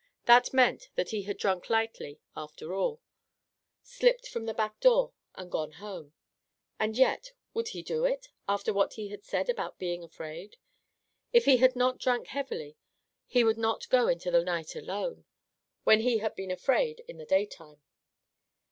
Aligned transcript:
That 0.25 0.51
meant 0.51 0.89
that 0.95 1.09
he 1.11 1.21
had 1.29 1.37
drank 1.37 1.69
lightly 1.69 2.19
after 2.35 2.73
all, 2.73 3.03
slipped 3.83 4.27
from 4.27 4.45
the 4.47 4.53
back 4.55 4.79
door, 4.79 5.13
and 5.35 5.51
gone 5.51 5.73
home. 5.73 6.13
And 6.79 6.97
yet, 6.97 7.33
would 7.53 7.67
he 7.67 7.83
do 7.83 8.03
it, 8.05 8.29
after 8.49 8.73
what 8.73 8.93
he 8.95 9.09
had 9.09 9.23
said 9.23 9.47
about 9.47 9.77
being 9.77 10.03
afraid? 10.03 10.57
If 11.33 11.45
he 11.45 11.57
had 11.57 11.75
not 11.75 11.99
drank 11.99 12.29
heavily, 12.29 12.77
he 13.27 13.43
would 13.43 13.59
not 13.59 13.87
go 13.89 14.07
into 14.07 14.31
the 14.31 14.43
night 14.43 14.75
alone, 14.75 15.25
when 15.83 15.99
he 15.99 16.17
had 16.17 16.33
been 16.33 16.49
afraid 16.49 17.03
in 17.07 17.17
the 17.19 17.25
daytime. 17.25 17.83